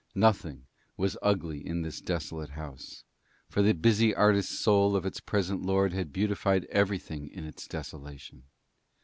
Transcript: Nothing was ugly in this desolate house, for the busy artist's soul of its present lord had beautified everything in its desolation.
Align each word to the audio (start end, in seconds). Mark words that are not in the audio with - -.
Nothing 0.15 0.65
was 0.97 1.15
ugly 1.21 1.63
in 1.63 1.83
this 1.83 2.01
desolate 2.01 2.49
house, 2.49 3.03
for 3.49 3.61
the 3.61 3.75
busy 3.75 4.15
artist's 4.15 4.57
soul 4.57 4.95
of 4.95 5.05
its 5.05 5.19
present 5.19 5.61
lord 5.61 5.93
had 5.93 6.11
beautified 6.11 6.65
everything 6.71 7.27
in 7.27 7.43
its 7.43 7.67
desolation. 7.67 8.45